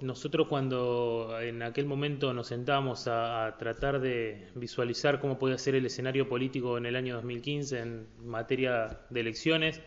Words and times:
nosotros 0.00 0.46
cuando 0.48 1.38
en 1.40 1.62
aquel 1.62 1.86
momento 1.86 2.32
nos 2.32 2.48
sentábamos 2.48 3.08
a, 3.08 3.56
tratar 3.58 4.00
de 4.00 4.48
visualizar 4.54 5.20
cómo 5.20 5.38
podía 5.38 5.58
ser 5.58 5.74
el 5.74 5.86
escenario 5.86 6.28
político 6.28 6.78
en 6.78 6.86
el 6.86 6.96
año 6.96 7.14
2015 7.16 7.78
en 7.80 8.06
materia 8.24 9.00
de 9.10 9.20
elecciones, 9.20 9.80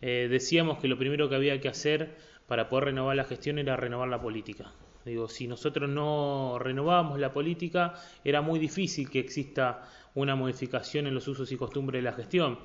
eh, 0.00 0.28
decíamos 0.30 0.78
que 0.78 0.88
lo 0.88 0.98
primero 0.98 1.28
que 1.28 1.36
había 1.36 1.60
que 1.60 1.68
hacer 1.68 2.16
para 2.46 2.68
poder 2.68 2.86
renovar 2.86 3.16
la 3.16 3.24
gestión 3.24 3.58
era 3.58 3.76
renovar 3.76 4.08
la 4.08 4.20
política. 4.20 4.72
Digo, 5.04 5.28
si 5.28 5.46
nosotros 5.46 5.88
no 5.88 6.58
renovábamos 6.58 7.18
la 7.18 7.32
política, 7.32 7.94
era 8.24 8.42
muy 8.42 8.58
difícil 8.58 9.08
que 9.10 9.20
exista 9.20 9.88
una 10.14 10.34
modificación 10.34 11.06
en 11.06 11.14
los 11.14 11.28
usos 11.28 11.50
y 11.52 11.56
costumbres 11.56 12.00
de 12.00 12.10
la 12.10 12.12
gestión 12.12 12.58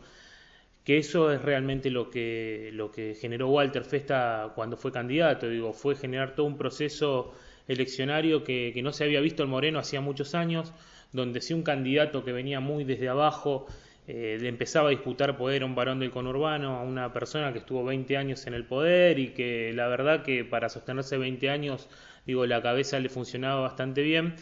que 0.83 0.97
eso 0.97 1.31
es 1.31 1.41
realmente 1.41 1.89
lo 1.89 2.09
que, 2.09 2.71
lo 2.73 2.91
que 2.91 3.15
generó 3.15 3.49
Walter 3.49 3.85
Festa 3.85 4.51
cuando 4.55 4.75
fue 4.77 4.91
candidato, 4.91 5.49
digo, 5.49 5.73
fue 5.73 5.95
generar 5.95 6.35
todo 6.35 6.45
un 6.45 6.57
proceso 6.57 7.33
eleccionario 7.67 8.43
que, 8.43 8.79
no 8.83 8.91
se 8.91 9.05
había 9.05 9.21
visto 9.21 9.43
en 9.43 9.49
Moreno 9.49 9.79
hacía 9.79 10.01
muchos 10.01 10.35
años, 10.35 10.73
donde 11.13 11.41
si 11.41 11.53
un 11.53 11.63
candidato 11.63 12.25
que 12.25 12.33
venía 12.33 12.59
muy 12.59 12.83
desde 12.83 13.07
abajo 13.07 13.65
eh, 14.07 14.37
empezaba 14.41 14.89
a 14.89 14.91
disputar 14.91 15.37
poder 15.37 15.63
a 15.63 15.65
un 15.65 15.75
varón 15.75 15.99
del 15.99 16.11
conurbano, 16.11 16.77
a 16.77 16.83
una 16.83 17.13
persona 17.13 17.53
que 17.53 17.59
estuvo 17.59 17.85
20 17.85 18.17
años 18.17 18.45
en 18.47 18.53
el 18.53 18.65
poder 18.65 19.19
y 19.19 19.29
que 19.29 19.71
la 19.73 19.87
verdad 19.87 20.23
que 20.23 20.43
para 20.43 20.67
sostenerse 20.67 21.17
20 21.17 21.49
años, 21.49 21.87
digo, 22.25 22.45
la 22.45 22.61
cabeza 22.61 22.99
le 22.99 23.07
funcionaba 23.07 23.61
bastante 23.61 24.01
bien, 24.01 24.35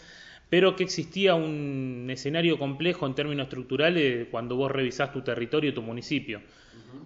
pero 0.51 0.75
que 0.75 0.83
existía 0.83 1.33
un 1.33 2.09
escenario 2.09 2.59
complejo 2.59 3.07
en 3.07 3.15
términos 3.15 3.45
estructurales 3.45 4.27
cuando 4.29 4.57
vos 4.57 4.69
revisás 4.69 5.13
tu 5.13 5.21
territorio, 5.21 5.73
tu 5.73 5.81
municipio. 5.81 6.41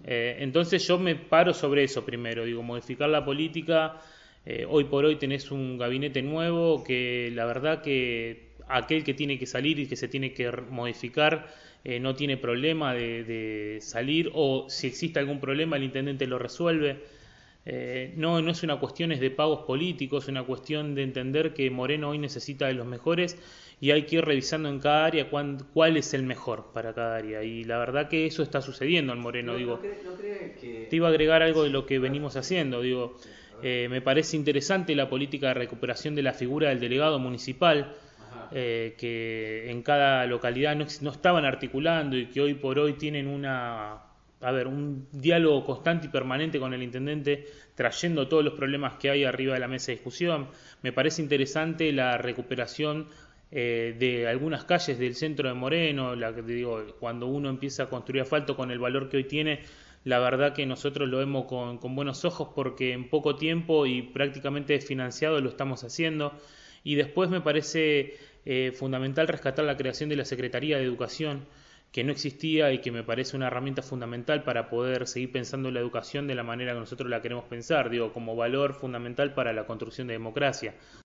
Eh, 0.04 0.38
entonces 0.40 0.88
yo 0.88 0.98
me 0.98 1.16
paro 1.16 1.54
sobre 1.54 1.84
eso 1.84 2.04
primero, 2.04 2.44
digo, 2.44 2.64
modificar 2.64 3.08
la 3.08 3.24
política. 3.24 4.02
Eh, 4.48 4.66
hoy 4.68 4.86
por 4.86 5.06
hoy 5.06 5.18
tenés 5.18 5.52
un 5.52 5.78
gabinete 5.78 6.24
nuevo 6.24 6.84
que 6.84 7.30
la 7.36 7.46
verdad 7.46 7.84
que 7.84 8.50
aquel 8.68 9.04
que 9.04 9.14
tiene 9.14 9.38
que 9.38 9.46
salir 9.46 9.78
y 9.78 9.86
que 9.86 9.96
se 9.96 10.08
tiene 10.08 10.34
que 10.34 10.52
modificar 10.52 11.48
eh, 11.84 12.00
no 12.00 12.16
tiene 12.16 12.38
problema 12.38 12.96
de 12.96 13.78
salir 13.80 14.32
o 14.34 14.66
si 14.70 14.88
existe 14.88 15.20
algún 15.20 15.40
problema 15.40 15.78
el 15.78 15.84
intendente 15.84 16.26
lo 16.26 16.40
resuelve. 16.40 16.98
Eh, 17.66 18.14
no, 18.16 18.42
no 18.42 18.52
es 18.52 18.62
una 18.62 18.80
cuestión 18.80 19.10
de 19.10 19.32
pagos 19.32 19.66
políticos, 19.66 20.26
es 20.26 20.30
una 20.30 20.44
cuestión 20.44 20.94
de 20.94 21.02
entender 21.02 21.54
que 21.54 21.70
Moreno 21.72 22.10
hoy 22.10 22.20
necesita 22.20 22.68
de 22.68 22.74
los 22.74 22.86
mejores 22.86 23.38
y 23.82 23.92
hay 23.92 24.04
que 24.04 24.18
ir 24.18 24.26
revisando 24.26 24.70
en 24.70 24.80
cada 24.80 25.06
área 25.06 25.30
cuál 25.30 25.98
es 25.98 26.14
el 26.14 26.24
mejor 26.24 26.72
para 26.74 26.94
cada 26.94 27.18
área. 27.18 27.44
Y 27.44 27.64
la 27.64 27.78
verdad 27.78 28.08
que 28.08 28.26
eso 28.26 28.44
está 28.44 28.62
sucediendo 28.62 29.14
en 29.14 29.20
Moreno. 29.20 29.56
digo, 29.56 29.80
Te 30.90 30.96
iba 30.96 31.08
a 31.08 31.10
agregar 31.10 31.42
algo 31.42 31.64
de 31.64 31.70
lo 31.70 31.86
que 31.86 32.00
venimos 32.00 32.36
haciendo. 32.36 32.82
Digo, 32.82 33.18
eh, 33.64 33.88
me 33.90 34.02
parece 34.02 34.38
interesante 34.38 34.96
la 34.96 35.10
política 35.10 35.48
de 35.48 35.56
recuperación 35.56 36.16
de 36.16 36.24
la 36.24 36.34
figura 36.34 36.70
del 36.70 36.80
delegado 36.80 37.20
municipal. 37.20 37.96
Eh, 38.52 38.96
que 38.98 39.72
en 39.72 39.82
cada 39.82 40.26
localidad 40.28 40.76
no, 40.76 40.86
no 41.02 41.10
estaban 41.10 41.46
articulando 41.46 42.16
y 42.16 42.28
que 42.28 42.42
hoy 42.42 42.54
por 42.54 42.78
hoy 42.78 42.94
tienen 42.94 43.28
una 43.28 44.05
a 44.46 44.52
ver, 44.52 44.68
un 44.68 45.08
diálogo 45.12 45.66
constante 45.66 46.06
y 46.06 46.10
permanente 46.10 46.60
con 46.60 46.72
el 46.72 46.84
intendente, 46.84 47.48
trayendo 47.74 48.28
todos 48.28 48.46
los 48.46 48.54
problemas 48.54 48.94
que 49.00 49.10
hay 49.10 49.24
arriba 49.24 49.56
de 49.56 49.60
la 49.60 49.68
mesa 49.68 49.88
de 49.88 49.94
discusión. 49.96 50.50
Me 50.84 50.94
parece 50.94 51.24
interesante 51.24 51.92
la 51.92 52.20
recuperación 52.20 53.08
eh, 53.50 53.96
de 53.98 54.28
algunas 54.28 54.64
calles 54.66 55.00
del 55.00 55.16
centro 55.16 55.50
de 55.50 55.56
Moreno, 55.56 56.16
la 56.16 56.36
que 56.36 56.44
digo, 56.44 56.86
cuando 57.00 57.26
uno 57.26 57.50
empieza 57.50 57.84
a 57.84 57.90
construir 57.90 58.22
asfalto 58.22 58.56
con 58.56 58.70
el 58.70 58.78
valor 58.78 59.10
que 59.10 59.18
hoy 59.18 59.24
tiene, 59.24 59.62
la 60.04 60.20
verdad 60.20 60.54
que 60.54 60.68
nosotros 60.68 61.10
lo 61.10 61.18
vemos 61.18 61.46
con, 61.46 61.80
buenos 61.96 62.24
ojos 62.24 62.50
porque 62.54 62.94
en 62.94 63.10
poco 63.10 63.38
tiempo 63.38 63.88
y 63.88 64.04
prácticamente 64.04 64.80
financiado 64.80 65.42
lo 65.42 65.50
estamos 65.50 65.84
haciendo. 65.84 66.34
Y 66.84 66.94
después 66.94 67.32
me 67.32 67.42
parece 67.42 68.14
eh, 68.46 68.72
fundamental 68.76 69.28
rescatar 69.28 69.66
la 69.66 69.76
creación 69.76 70.08
de 70.08 70.18
la 70.18 70.26
Secretaría 70.26 70.78
de 70.78 70.84
Educación 70.84 71.48
que 71.96 72.04
no 72.04 72.12
existía 72.12 72.74
y 72.74 72.80
que 72.80 72.92
me 72.92 73.04
parece 73.04 73.38
una 73.38 73.48
herramienta 73.48 73.82
fundamental 73.82 74.44
para 74.44 74.68
poder 74.68 75.08
seguir 75.08 75.32
pensando 75.32 75.70
en 75.70 75.76
la 75.76 75.80
educación 75.80 76.28
de 76.28 76.36
la 76.36 76.44
manera 76.44 76.74
que 76.74 76.80
nosotros 76.82 77.10
la 77.10 77.22
queremos 77.22 77.46
pensar, 77.46 77.90
digo, 77.90 78.12
como 78.12 78.36
valor 78.36 78.74
fundamental 78.74 79.34
para 79.34 79.54
la 79.54 79.66
construcción 79.66 80.08
de 80.08 80.14
democracia. 80.16 80.76